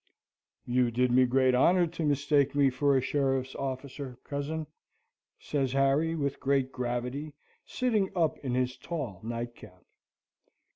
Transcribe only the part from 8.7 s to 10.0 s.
tall nightcap.